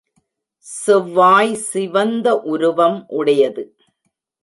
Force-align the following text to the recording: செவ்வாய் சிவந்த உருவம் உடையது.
செவ்வாய் 0.65 1.53
சிவந்த 1.71 2.35
உருவம் 2.45 2.99
உடையது. 3.07 3.63